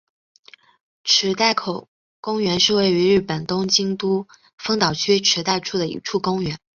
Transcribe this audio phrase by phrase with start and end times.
[1.03, 1.87] 池袋西口
[2.21, 4.27] 公园是位于日本东京都
[4.57, 6.59] 丰岛区池袋的一处公园。